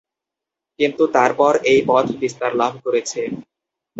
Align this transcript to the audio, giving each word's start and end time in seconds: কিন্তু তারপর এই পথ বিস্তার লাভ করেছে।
কিন্তু 0.79 1.03
তারপর 1.15 1.53
এই 1.71 1.81
পথ 1.87 2.05
বিস্তার 2.21 2.51
লাভ 2.61 2.73
করেছে। 2.85 3.21